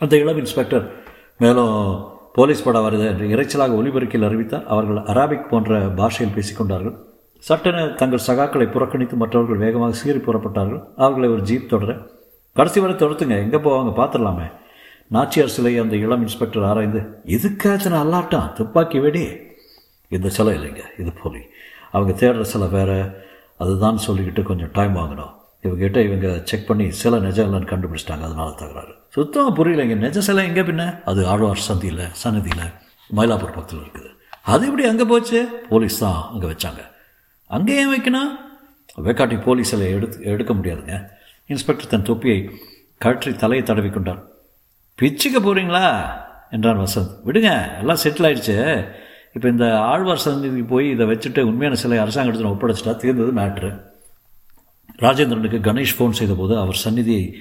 அந்த 0.05 0.15
இளம் 0.23 0.41
இன்ஸ்பெக்டர் 0.43 0.85
மேலும் 1.45 1.75
போலீஸ் 2.39 2.65
படம் 2.65 2.85
வருது 2.87 3.05
என்று 3.13 3.27
இறைச்சலாக 3.35 3.77
ஒலிபெருக்கில் 3.81 4.27
அறிவித்தார். 4.29 4.67
அவர்கள் 4.73 4.99
அராபிக் 5.13 5.49
போன்ற 5.53 5.79
பாஷையில் 6.01 6.35
பேசிக்கொண்டார்கள் 6.37 6.97
சட்டென 7.45 7.87
தங்கள் 8.01 8.27
சகாக்களை 8.27 8.67
புறக்கணித்து 8.75 9.17
மற்றவர்கள் 9.23 9.63
வேகமாக 9.65 9.97
சீறி 10.01 10.21
புறப்பட்டார்கள். 10.27 10.83
அவர்களை 11.05 11.29
ஒரு 11.35 11.43
ஜீப் 11.49 11.73
தொடர 11.73 11.91
கடைசி 12.57 12.79
வரை 12.83 12.95
தொடர்த்துங்க 12.97 13.37
எங்கே 13.47 13.61
போவாங்க? 13.67 13.91
பார்த்துடலாமே 14.01 14.47
நாச்சியார் 15.11 15.49
சிலையை 15.49 15.81
அந்த 15.81 15.97
இளம் 15.97 16.21
இன்ஸ்பெக்டர் 16.21 16.65
ஆராய்ந்து 16.65 17.21
இதுக்காச்சும் 17.25 18.01
அல்லாட்டம் 18.03 18.53
துப்பாக்கி 18.53 18.99
வெடி. 18.99 19.39
இந்த 20.09 20.29
சிலை 20.29 20.59
இல்லைங்க 20.59 20.83
இது 20.99 21.13
போலி. 21.23 21.41
அவங்க 21.91 22.13
தேடுற 22.21 22.41
சிலை 22.41 22.69
வேறு. 22.69 23.25
அதுதான் 23.57 23.99
சொல்லிக்கிட்டு 24.07 24.43
கொஞ்சம் 24.43 24.71
டைம் 24.73 24.97
வாங்கணும். 24.97 25.33
இவங்ககிட்ட 25.63 26.05
இவங்க 26.05 26.41
செக் 26.45 26.67
பண்ணி 26.67 26.91
சிலை 26.91 27.21
நிஜம் 27.21 27.55
இல்லைன்னு 27.55 27.71
கண்டுபிடிச்சிட்டாங்க. 27.73 28.25
அதனால 28.29 28.51
தகராறு. 28.51 28.95
சுத்தமாக 29.09 29.65
புரியலைங்க. 29.65 29.95
நிஜ 29.95 30.21
சிலை 30.21 30.47
எங்கே 30.47 30.61
பின்ன? 30.61 31.03
அது 31.05 31.27
ஆழ்வார் 31.27 31.67
சந்தியில் 31.69 32.11
சன்னதியில் 32.13 32.67
மயிலாப்பூர் 33.17 33.57
பக்கத்தில் 33.57 33.79
இருக்குது. 33.79 34.11
அது 34.43 34.67
எப்படி 34.67 34.89
அங்கே 34.89 35.05
போச்சு? 35.05 35.49
போலீஸ் 35.69 35.99
தான் 35.99 36.33
அங்கே 36.33 36.47
வச்சாங்க. 36.47 36.83
அங்கே 37.47 37.77
ஏன் 37.77 37.93
வைக்கணும்? 37.95 38.31
வேக்காட்டி 39.05 39.43
போலீஸ் 39.43 39.69
சிலையை 39.69 39.95
எடுத்து 39.95 40.23
எடுக்க 40.23 40.53
முடியாதுங்க. 40.53 41.11
இன்ஸ்பெக்டர் 41.47 41.87
தன் 41.87 42.03
தொப்பியை 42.03 42.51
கழற்றி 42.99 43.35
தலையை 43.35 43.67
தடவி 43.67 43.91
கொண்டார். 43.91 44.23
பிச்சுக்க 45.03 45.39
போகிறீங்களா 45.41 45.85
என்றான் 46.51 46.79
வசந்த். 46.79 47.15
விடுங்க 47.27 47.79
எல்லாம் 47.79 47.99
செட்டில் 48.03 48.27
ஆயிடுச்சு. 48.29 48.55
இப்போ 49.35 49.49
இந்த 49.49 49.79
ஆழ்வார் 49.79 50.17
சந்திக்கு 50.17 50.63
போய் 50.65 50.91
இதை 50.91 51.07
வச்சுட்டு 51.07 51.41
உண்மையான 51.41 51.79
சிலை 51.81 51.99
அரசாங்கத்தில் 51.99 52.47
ஒப்படைச்சிட்டா 52.47 52.97
தீர்ந்தது 52.97 53.33
மேட்ரு 53.33 53.71
ராஜேந்திரனுக்கு 54.99 55.59
கணேஷ் 55.69 55.97
ஃபோன் 55.99 56.11
செய்தபோது 56.11 56.59
அவர் 56.59 56.75
சந்நிதியை 56.75 57.35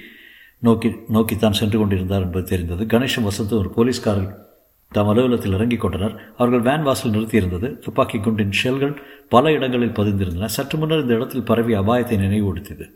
நோக்கி 0.58 0.92
நோக்கித்தான் 1.08 1.52
சென்று 1.52 1.78
கொண்டிருந்தார் 1.78 2.20
என்பது 2.20 2.44
தெரிந்தது. 2.44 2.84
கணேஷும் 2.84 3.28
வசந்தும் 3.28 3.58
ஒரு 3.58 3.70
போலீஸ்காரர் 3.70 4.44
தம் 4.90 5.08
அலுவலகத்தில் 5.08 5.52
இறங்கிக் 5.52 5.80
கொண்டனர். 5.80 6.14
அவர்கள் 6.36 6.60
வேன் 6.60 6.82
வாசல் 6.82 7.10
நிறுத்தியிருந்தது. 7.10 7.78
துப்பாக்கி 7.78 8.18
குண்டின் 8.18 8.52
ஷெல்கள் 8.62 8.96
பல 9.28 9.52
இடங்களில் 9.52 9.96
பதிந்திருந்தன. 9.98 10.44
சற்று 10.44 10.78
முன்னர் 10.78 11.00
இந்த 11.00 11.14
இடத்தில் 11.14 11.42
பரவிய 11.42 11.80
அபாயத்தை 11.80 12.18
நினைவுபடுத்தியது. 12.18 12.88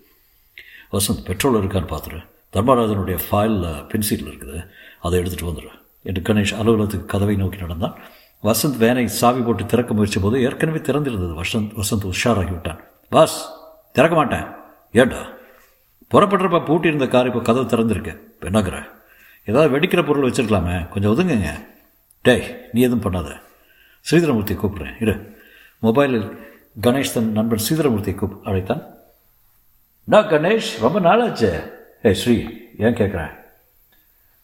வசந்த் 0.93 1.25
பெட்ரோல் 1.25 1.59
இருக்கான்னு 1.63 1.93
பார்த்துரு 1.95 2.21
தர்மராஜனுடைய 2.53 3.19
ஃபைலில் 3.31 3.89
பென்சில் 3.89 4.25
இருக்குது. 4.25 4.69
அதை 5.01 5.21
எடுத்துகிட்டு 5.21 5.45
வந்துடு. 5.45 5.69
என்று 6.03 6.35
கணேஷ் 6.35 6.59
அலுவலகத்துக்கு 6.59 7.07
கதவை 7.07 7.37
நோக்கி 7.37 7.59
நடந்தான். 7.59 7.99
வசந்த் 8.43 8.77
வேனை 8.77 9.09
சாவி 9.09 9.41
போட்டு 9.41 9.67
திறக்க 9.67 9.95
முயற்சி 9.95 10.21
போது 10.21 10.43
ஏற்கனவே 10.43 10.79
திறந்திருந்தது. 10.79 11.41
வசந்த் 11.41 11.81
வசந்த் 11.81 12.11
உஷாராகி 12.11 12.51
விட்டான். 12.51 12.81
பாஸ் 13.09 13.49
திறக்க 13.93 14.17
மாட்டேன். 14.17 14.45
ஏண்டா? 14.93 15.23
புறப்படுறப்ப 16.15 16.65
பூட்டியிருந்த 16.65 17.09
கார் 17.09 17.27
இப்போ 17.27 17.41
கதவு 17.41 17.65
திறந்துருக்கு. 17.65 18.21
இப்போ 18.41 18.51
என்னங்கிற? 18.51 18.89
ஏதாவது 19.45 19.79
வெடிக்கிற 19.79 20.07
பொருள் 20.07 20.31
வச்சுருக்கலாமே. 20.31 20.89
கொஞ்சம் 20.89 21.19
ஒதுங்குங்க. 21.19 21.67
டேய் 22.23 22.57
நீ 22.73 22.81
எதுவும் 22.81 23.13
பண்ணாத. 23.13 23.41
ஸ்ரீதரமூர்த்தியை 24.11 24.59
கூப்பிட்றேன். 24.59 25.03
இரு. 25.03 25.39
மொபைலில் 25.83 26.39
கணேஷ் 26.83 27.13
தன் 27.15 27.33
நண்பன் 27.33 27.59
ஸ்ரீதரமூர்த்தியை 27.69 28.15
கூப் 28.15 28.41
அழைத்தான். 28.45 28.83
டா 30.05 30.21
கணேஷ் 30.21 30.79
ரொம்ப 30.81 31.01
நாளாச்சு. 31.01 31.79
ஏய் 32.03 32.15
ஸ்ரீ 32.15 32.35
ஏன் 32.79 32.95
கேட்குறேன் 32.95 33.39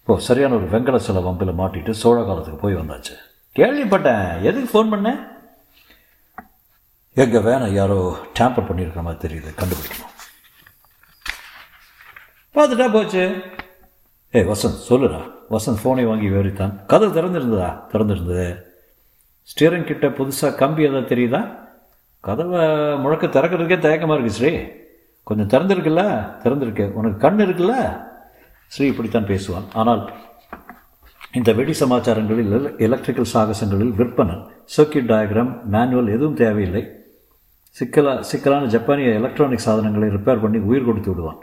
ஓ 0.07 0.17
சரியான 0.17 0.55
ஒரு 0.55 0.67
வெங்கட 0.67 0.97
சில 0.97 1.21
வம்பில் 1.21 1.55
மாட்டிட்டு 1.59 1.91
சோழ 1.91 2.25
காலத்துக்கு 2.25 2.59
போய் 2.59 2.75
வந்தாச்சு. 2.75 3.17
கேள்விப்பட்டேன். 3.57 4.43
எதுக்கு 4.43 4.69
ஃபோன் 4.73 4.89
பண்ணேன் 4.89 5.29
எங்கள் 7.15 7.43
வேனை 7.43 7.73
யாரோ 7.73 8.27
டேம்பர் 8.39 8.67
பண்ணியிருக்கிற 8.69 9.03
மாதிரி 9.03 9.35
தெரியுது. 9.35 9.55
கண்டுபிடிக்கணும். 9.57 10.15
பார்த்துட்டா 12.55 12.93
போச்சு. 12.93 13.43
ஏய் 14.31 14.45
வசந்த் 14.45 14.83
சொல்லுடா. 14.89 15.31
வசந்த் 15.51 15.81
ஃபோனை 15.85 16.07
வாங்கி 16.07 16.29
விவரித்தான். 16.29 16.87
கதவு 16.87 17.23
திறந்துருந்ததா? 17.23 17.83
திறந்துருந்தது. 17.93 18.63
ஸ்டீரிங் 19.43 19.85
கிட்ட 19.85 20.09
புதுசாக 20.09 20.55
கம்பி 20.55 20.83
எதாவது 20.83 21.17
தெரியுதா? 21.17 21.69
கதவை 22.21 22.67
முழக்க 22.99 23.27
திறக்கிறதுக்கே 23.27 23.79
தயக்கமாக 23.79 24.15
இருக்கு 24.15 24.31
ஸ்ரீ. 24.31 24.85
கொஞ்சம் 25.27 25.49
திறந்திருக்குல்ல? 25.49 26.03
திறந்திருக்கு. 26.43 26.93
உனக்கு 26.93 27.19
கண் 27.19 27.41
இருக்குல்ல? 27.41 28.01
ஸ்ரீ 28.67 28.87
இப்படித்தான் 28.87 29.27
பேசுவான். 29.27 29.65
ஆனால் 29.73 30.13
இந்த 31.33 31.53
வெடி 31.53 31.75
சமாச்சாரங்களில் 31.81 32.79
எலக்ட்ரிக்கல் 32.79 33.35
சாகசங்களில் 33.35 33.95
விற்பனை 33.95 34.35
சர்க்கியூட் 34.77 35.11
டயக்ராம் 35.11 35.63
மேனுவல் 35.63 36.09
எதுவும் 36.09 36.35
தேவையில்லை. 36.35 37.05
சிக்கலா 37.81 38.21
சிக்கலான 38.21 38.67
ஜப்பானிய 38.67 39.09
எலக்ட்ரானிக் 39.09 39.59
சாதனங்களை 39.59 40.09
ரிப்பேர் 40.09 40.43
பண்ணி 40.43 40.59
உயிர் 40.59 40.85
கொடுத்து 40.85 41.11
விடுவான். 41.11 41.37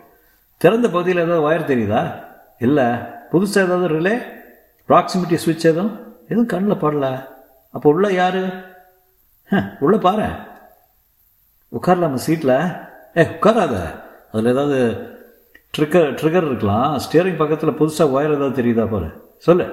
திறந்த 0.58 0.90
பகுதியில் 0.90 1.24
ஏதாவது 1.24 1.52
ஒயர் 1.52 1.78
தெரியுதா? 1.78 2.24
இல்லை. 2.60 2.86
புதுசாக 3.32 3.66
ஏதாவது 3.66 3.90
ரிலே 3.90 4.22
ப்ராக்சிமிட்டி 4.88 5.36
சுவிட்ச் 5.36 5.66
எதுவும் 5.66 6.16
எதுவும் 6.24 6.46
கண்ணில் 6.46 6.82
படல. 6.82 7.26
அப்போ 7.72 7.90
உள்ள 7.90 8.12
யார்? 8.12 8.42
உள்ளே 9.80 9.98
பாரு. 9.98 10.30
உட்காரலாமா 11.72 12.14
சீட்டில் 12.14 12.92
ஏ 13.18 13.24
உட்காராத. 13.24 13.76
அதில் 14.32 14.52
ஏதாவது 14.52 15.08
ட்ரிக்கர் 15.78 16.14
ட்ரிகர் 16.20 16.46
இருக்கலாம். 16.46 16.98
ஸ்டியரிங் 16.98 17.38
பக்கத்தில் 17.38 17.78
புதுசாக 17.80 18.12
ஒயர் 18.12 18.36
ஏதாவது 18.36 18.64
தெரியுதா 18.64 18.92
பாரு. 18.92 19.08
சொல்லு. 19.38 19.66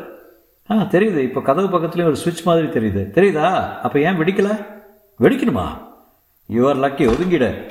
ஆ 0.70 0.74
தெரியுது. 0.74 1.16
இப்போ 1.16 1.40
கதவு 1.40 1.78
பக்கத்துலேயும் 1.78 2.04
ஒரு 2.04 2.16
சுவிட்ச் 2.16 2.42
மாதிரி 2.42 2.66
தெரியுது. 2.66 3.02
தெரியுதா? 3.18 3.78
அப்போ 3.78 4.00
ஏன் 4.00 4.18
வெடிக்கலை? 4.18 4.66
வெடிக்கணுமா? 5.20 5.66
You are 6.48 6.82
lucky 6.84 7.06
ஒதுங்கிட. 7.12 7.70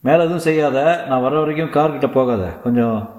மேலே 0.00 0.18
எதுவும் 0.18 0.38
செய்யாத. 0.38 1.04
நான் 1.08 1.22
வர 1.22 1.38
வரைக்கும் 1.38 1.70
கார்கிட்ட 1.70 2.12
போகாத. 2.12 2.46
கொஞ்சம் 2.46 3.14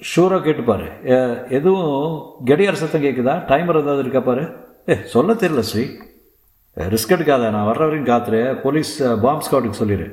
ஷூராக 0.00 0.42
கேட்டுப்பார் 0.44 1.48
எதுவும் 1.48 2.22
கெடியார் 2.44 2.80
சத்தம் 2.82 3.02
கேட்குதா 3.02 3.34
டைமர் 3.50 3.80
ஏதாவது 3.80 3.98
இருக்கா 3.98 4.20
பாரு? 4.20 4.44
ஏ 4.88 4.94
சொல்ல 5.04 5.32
தெரியல 5.32 5.58
ஸ்ரீ. 5.58 5.86
ரிஸ்க் 6.76 7.14
எடுக்காத 7.16 7.50
நான் 7.50 7.68
வர்ற 7.68 7.78
வரைக்கும் 7.78 8.10
காத்துரு. 8.14 8.60
போலீஸ் 8.60 9.02
பாம்ப் 9.02 9.44
ஸ்காட்டுக்கு 9.46 9.80
சொல்லிடு 9.80 10.08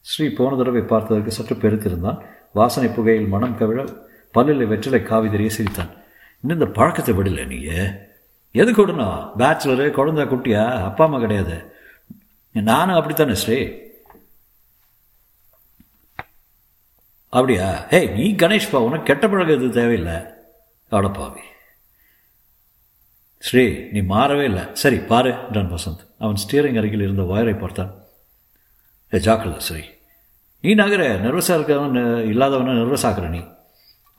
ஸ்ரீ 0.00 0.28
போன 0.28 0.56
தடவை 0.56 0.82
பார்த்ததற்கு 0.82 1.32
சற்று 1.36 1.54
பெருத்திருந்தான். 1.54 2.18
வாசனை 2.52 2.90
புகையில் 2.90 3.26
மனம் 3.26 3.56
கவிழ 3.58 3.88
பல்லில் 4.34 4.66
வெற்றிலை 4.66 5.02
காவி 5.02 5.30
தெரிய 5.30 5.50
சிரித்தான். 5.50 5.90
இன்னும் 6.42 6.60
இந்த 6.60 6.72
பழக்கத்தை 6.78 7.14
விடல 7.14 7.46
நீங்கள் 7.46 8.06
எதுக்கு 8.52 8.86
விடணும்? 8.86 9.30
பேச்சுலரு 9.38 9.86
குழந்த 9.98 10.24
குட்டியா? 10.32 10.64
அப்பா 10.84 11.04
அம்மா 11.04 11.18
கிடையாது. 11.18 11.76
நானும் 12.52 12.94
அப்படித்தானே 12.94 13.34
ஸ்ரீ? 13.34 13.58
அப்படியா? 17.28 17.86
ஏய் 17.90 18.08
நீ 18.08 18.32
கணேஷ்பா 18.32 18.76
உனக்கு 18.76 19.02
கெட்ட 19.02 19.28
பழக்கம் 19.28 19.56
எதுவும் 19.56 19.76
தேவையில்லை? 19.78 20.16
அடப்பாவி. 20.90 21.44
ஸ்ரீ 23.38 23.88
நீ 23.92 24.00
மாறவே 24.00 24.42
இல்லை. 24.42 24.62
சரி 24.72 24.96
பாரு 24.96 25.30
என்றான் 25.30 25.72
வசந்த். 25.72 26.06
அவன் 26.18 26.34
ஸ்டீரிங் 26.34 26.78
அருகில் 26.78 27.00
இருந்த 27.00 27.22
வயரை 27.22 27.54
பார்த்தான். 27.54 27.94
ஏ 29.14 29.18
ஜாக்கிரதை 29.18 29.60
ஸ்ரீ. 29.60 29.80
நீ 30.60 30.74
நகர 30.74 31.18
நர்வஸாக 31.18 31.58
இருக்கிறவன் 31.58 31.96
இல்லாதவன 32.32 32.72
நர்வஸ் 32.72 33.06
ஆகிற 33.06 33.28
நீ. 33.28 33.44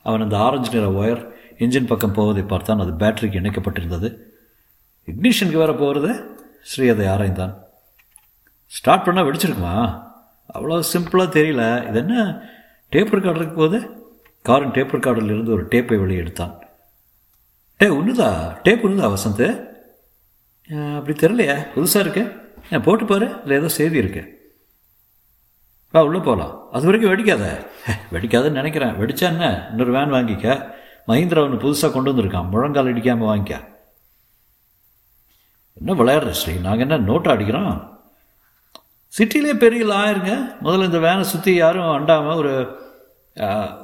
அவன் 0.02 0.20
அந்த 0.20 0.38
ஆரஞ்சு 0.38 0.70
நிற 0.70 0.90
ஒயர் 0.90 1.30
இன்ஜின் 1.58 1.86
பக்கம் 1.86 2.12
போவதை 2.12 2.42
பார்த்தான். 2.42 2.78
அது 2.78 2.92
பேட்டரிக்கு 2.92 3.30
இணைக்கப்பட்டிருந்தது. 3.30 4.16
இக்னிஷனுக்கு 5.06 5.52
வேற 5.52 5.74
போகிறது 5.74 6.36
ஸ்ரீ 6.62 6.88
அதை 6.88 7.06
ஆராய்ந்தான். 7.06 7.54
ஸ்டார்ட் 8.66 9.06
பண்ணால் 9.06 9.20
வெடிச்சிருக்குமா? 9.20 10.02
அவ்வளோ 10.54 10.82
சிம்பிளாக 10.92 11.28
தெரியல. 11.28 11.88
இது 11.88 11.98
என்ன 11.98 12.42
டேப் 12.90 13.14
ரெக்கார்டர் 13.14 13.54
போகுது? 13.54 13.54
போது 13.54 14.08
காரின் 14.42 14.70
டேப் 14.70 14.94
ரெக்கார்டில் 14.94 15.24
இருந்து 15.24 15.52
ஒரு 15.52 15.64
டேப்பை 15.64 16.00
வெளியே 16.00 16.18
எடுத்தான். 16.18 16.59
டே 17.80 17.86
ஒன்றுதா 17.86 18.56
டேப் 18.62 18.86
ஒன்றுதா 18.86 19.16
வசந்த்? 19.16 19.66
அப்படி 20.96 21.18
தெரியலையா. 21.18 21.66
புதுசாக 21.74 21.98
இருக்கு. 21.98 22.54
ஏன் 22.70 22.80
போட்டு 22.80 23.04
பாரு. 23.04 23.40
இல்லை 23.42 23.58
ஏதோ 23.58 23.68
செய்தி 23.68 23.96
இருக்கு. 23.96 24.22
வா 25.92 26.04
உள்ளே 26.04 26.18
போகலாம். 26.18 26.68
அது 26.72 26.84
வரைக்கும் 26.84 27.12
வெடிக்காத. 27.12 27.66
வெடிக்காதுன்னு 28.12 28.50
நினைக்கிறேன். 28.50 28.94
வெடிச்சா 28.94 29.18
என்ன? 29.18 29.66
இன்னொரு 29.70 29.92
வேன் 29.92 30.12
வாங்கிக்க. 30.12 30.72
மஹிந்திரா 31.06 31.50
ஒன்று 31.50 31.70
புதுசாக 31.70 31.92
கொண்டு 31.92 32.12
வந்திருக்கான். 32.12 32.50
முழங்கால் 32.50 32.86
அடிக்காமல் 32.86 33.28
வாங்கிக்க. 33.28 33.64
என்ன 35.72 35.94
விளையாடுற 35.94 36.30
ஸ்ரீ? 36.30 36.52
நாங்கள் 36.52 36.88
என்ன 36.88 37.12
நோட்டை 37.12 37.28
அடிக்கிறோம்? 37.28 38.00
சிட்டிலே 39.18 39.54
பெரிய 39.54 39.84
ஆயிருங்க 39.84 40.56
முதல்ல 40.62 40.84
இந்த 40.84 40.98
வேனை 40.98 41.22
சுற்றி 41.22 41.54
யாரும் 41.54 41.82
அண்டாமல் 41.82 42.36
ஒரு 42.36 42.78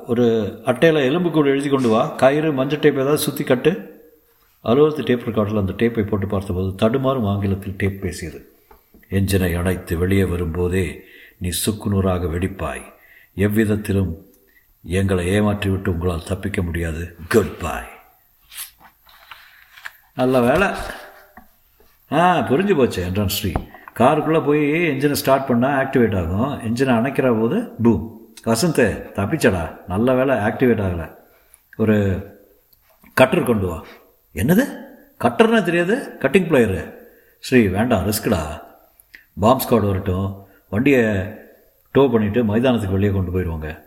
ஒரு 0.06 0.25
அட்டையில் 0.64 1.06
எலும்புக்கூடு 1.08 1.48
எழுதி 1.50 1.68
கொண்டு 1.68 1.88
வா. 1.88 2.06
கயிறு 2.06 2.52
மஞ்சள் 2.52 2.78
டேப் 2.78 2.94
ஏதாவது 2.94 3.18
சுற்றி 3.18 3.44
கட்டு. 3.44 3.72
அலுவலகத்து 4.60 5.08
டேப் 5.08 5.26
ரெக்கார்டில் 5.28 5.62
அந்த 5.62 5.72
டேப்பை 5.72 6.06
போட்டு 6.06 6.26
பார்த்தபோது 6.26 6.70
தடுமாறும் 6.82 7.28
ஆங்கிலத்தில் 7.28 7.76
டேப் 7.76 8.00
பேசியது. 8.00 8.38
என்ஜினை 9.10 9.58
அணைத்து 9.58 9.98
வெளியே 9.98 10.25
வரும்போதே 10.25 11.02
நீ 11.38 11.48
சுக்குநூறாக 11.48 12.28
வெடிப்பாய். 12.34 12.84
எவ்விதத்திலும் 13.34 14.12
எங்களை 14.84 15.40
ஏமாற்றிவிட்டு 15.40 15.88
உங்களால் 15.88 16.28
தப்பிக்க 16.28 16.62
முடியாது. 16.62 17.16
குட் 17.28 17.58
பாய் 17.58 17.90
நல்ல 20.14 20.40
வேலை. 20.40 20.68
ஆ 22.12 22.38
புரிஞ்சு 22.50 22.76
போச்சு 22.76 23.00
என்றான் 23.04 23.34
ஸ்ரீ 23.36 23.52
காருக்குள்ளே 23.98 24.44
போய் 24.44 24.62
என்ஜினை 24.90 25.18
ஸ்டார்ட் 25.22 25.48
பண்ணால் 25.48 25.78
ஆக்டிவேட் 25.82 26.18
ஆகும். 26.22 26.52
என்ஜினை 26.66 26.92
அணைக்கிற 26.98 27.40
போது 27.40 27.58
பூம் 27.82 28.04
வசந்த் 28.46 29.12
தப்பிச்சடா. 29.12 29.76
நல்ல 29.88 30.14
வேலை 30.14 30.36
ஆக்டிவேட் 30.36 30.84
ஆகலை. 30.86 31.14
ஒரு 31.76 31.96
கட்டர் 33.14 33.42
கொண்டு 33.42 33.66
வா. 33.66 33.84
என்னது? 34.34 34.64
கட்டர்னா 35.20 35.62
தெரியாது? 35.62 36.16
கட்டிங் 36.20 36.48
பிளேயரு 36.48 36.94
ஸ்ரீ 37.38 37.68
வேண்டாம் 37.68 38.10
ரிஸ்க்குடா 38.10 38.62
பாம்ப் 39.40 39.60
ஸ்குவாட் 39.68 39.86
வரட்டும். 39.86 40.46
வண்டியை 40.68 41.04
டோ 41.92 42.04
பண்ணிவிட்டு 42.04 42.44
மைதானத்துக்கு 42.44 42.90
வெளியே 42.90 43.12
கொண்டு 43.12 43.40
போயிடுவாங்க. 43.40 43.82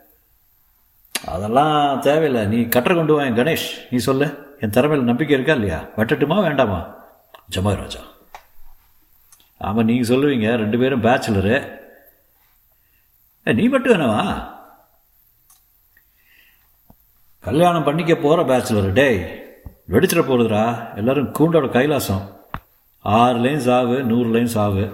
அதெல்லாம் 1.25 2.01
தேவையில்லை. 2.01 2.45
நீ 2.45 2.67
கட்டர் 2.67 2.95
கொண்டு 2.95 3.13
வா 3.13 3.23
என் 3.23 3.35
கணேஷ். 3.35 3.67
நீ 3.89 3.97
சொல்லு. 3.97 4.57
என் 4.59 4.69
திறமையில் 4.69 5.05
நம்பிக்கை 5.05 5.35
இருக்கா 5.35 5.53
இல்லையா? 5.53 5.79
வெட்டட்டுமா 5.97 6.41
வேண்டாமா? 6.41 7.05
ஜமாய் 7.55 7.75
ராஜா. 7.75 7.99
ஆமாம் 9.57 9.85
நீங்கள் 9.85 10.15
சொல்லுவீங்க. 10.15 10.55
ரெண்டு 10.55 10.77
பேரும் 10.77 11.03
பேச்சுலரு 11.03 11.78
நீ 13.43 13.67
மட்டும் 13.67 13.93
என்னவா? 13.93 14.47
கல்யாணம் 17.39 17.83
பண்ணிக்க 17.83 18.15
போகிற 18.15 18.57
பேச்சுலர் 18.57 18.93
டேய் 18.93 19.43
வெடிச்சிட 19.89 20.23
போகிறதுடா 20.23 20.95
எல்லோரும் 20.95 21.33
கூண்டோட 21.39 21.67
கைலாசம். 21.69 22.21
ஆறுலேயும் 23.03 23.57
சாவு 23.57 23.97
நூறுலேயும் 23.97 24.53
சாவு. 24.55 24.89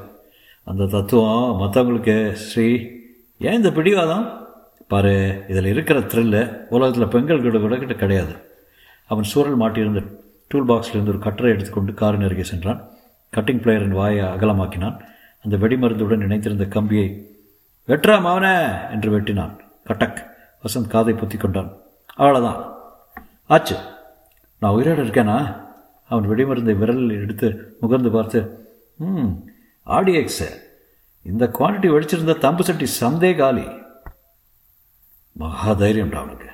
அந்த 0.64 0.86
தத்துவம் 0.86 1.60
மற்றவங்களுக்கு 1.60 2.32
ஸ்ரீ 2.32 2.88
ஏன் 3.40 3.54
இந்த 3.54 3.72
பிடிவாதம்? 3.72 4.48
பாரு 4.88 5.46
இதில் 5.48 5.66
இருக்கிற 5.66 6.00
த்ரில்லு 6.00 6.68
உலகத்தில் 6.70 7.08
பெண்கள் 7.08 7.42
கூட 7.42 7.58
கூட 7.58 7.78
கிட்ட 7.78 7.94
கிடையாது. 7.94 8.36
அவன் 9.08 9.24
சூழல் 9.24 9.60
மாட்டியிருந்த 9.60 10.08
டூல் 10.48 10.66
பாக்ஸ்லேருந்து 10.66 11.08
ஒரு 11.08 11.18
கட்டரை 11.18 11.50
எடுத்துக்கொண்டு 11.50 11.94
காரின் 11.94 12.24
அருகே 12.24 12.44
சென்றான். 12.44 12.90
கட்டிங் 13.38 13.62
பிளேயரின் 13.62 13.98
வாயை 14.00 14.26
அகலமாக்கினான். 14.26 15.00
அந்த 15.44 15.58
வெடிமருந்துடன் 15.58 16.26
இணைத்திருந்த 16.26 16.68
கம்பியை 16.68 17.30
வெட்டுறா 17.88 18.22
மாவன 18.22 18.88
என்று 18.92 19.20
வெட்டினான். 19.20 19.60
கட்டக் 19.86 20.26
வசந்த் 20.64 20.88
காதை 20.88 21.14
பொத்தி 21.14 21.38
கொண்டான். 21.38 21.72
அவ்வளோதான் 22.18 22.74
ஆச்சு. 23.48 23.78
நான் 24.60 24.72
உயிரோடு 24.72 25.04
இருக்கேனா? 25.04 25.64
அவன் 26.10 26.30
வெடிமருந்தை 26.30 26.78
விரலில் 26.78 27.22
எடுத்து 27.22 27.78
முகர்ந்து 27.82 28.12
பார்த்து 28.12 28.68
ம் 28.98 29.30
ஆடிஎக்ஸு 29.86 30.48
இந்த 31.24 31.52
குவான்டிட்டி 31.54 31.90
வெடிச்சிருந்த 31.96 32.38
தம்பு 32.38 32.62
சட்டி 32.62 32.88
சந்தே 33.00 33.38
காலி. 33.38 33.68
மகா 35.32 35.72
தைரியம்டா 35.72 36.16
அவனுக்கு. 36.16 36.48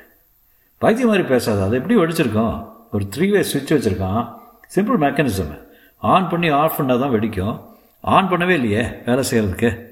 பைத்தியம் 0.77 1.09
மாதிரி 1.09 1.27
பேசாத 1.27 1.63
அதை 1.63 1.79
எப்படி 1.79 1.99
வெடிச்சிருக்கோம்? 1.99 2.73
ஒரு 2.91 3.07
த்ரீ 3.15 3.31
வே 3.31 3.43
சுவிட்ச் 3.43 3.73
வச்சுருக்கான். 3.73 4.39
சிம்பிள் 4.75 5.01
மெக்கானிசம் 5.03 5.67
ஆன் 5.97 6.29
பண்ணி 6.29 6.49
ஆஃப் 6.49 6.79
பண்ணால் 6.79 6.99
தான் 6.99 7.11
வெடிக்கும். 7.11 7.65
ஆன் 8.01 8.29
பண்ணவே 8.29 8.49
இல்லையே 8.49 9.01
வேலை 9.05 9.23
செய்கிறதுக்கு 9.31 9.89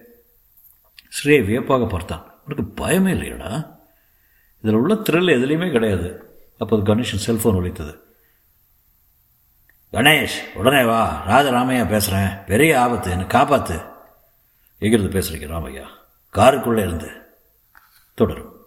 ஸ்ரீ 1.10 1.39
வியப்பாக 1.39 1.86
பார்த்தான் 1.86 2.34
உனக்கு 2.48 2.86
பயமே 2.86 3.13
இல்லையடா. 3.13 3.78
இதில் 4.62 4.75
உள்ள 4.75 4.94
த்ரில் 4.94 5.36
எதுலேயுமே 5.36 5.72
கிடையாது. 5.72 6.38
அப்போது 6.58 6.96
கணேஷன் 6.96 7.25
செல்ஃபோன் 7.25 7.58
ஒழித்தது 7.60 8.00
கணேஷ் 9.94 10.54
உடனே 10.54 10.86
வா. 10.86 11.28
ராஜராமையா 11.28 11.88
பேசுகிறேன் 11.88 12.44
பெரிய 12.46 12.82
ஆபத்து. 12.82 13.12
என்னை 13.12 13.25
காப்பாற்று 13.25 13.86
எங்கிருந்து 14.78 15.20
பேசுகிறீங்க 15.20 15.50
ராமையா? 15.50 15.86
காருக்குள்ளே 16.34 16.78
இருந்து. 16.78 17.10
தொடரும். 18.13 18.59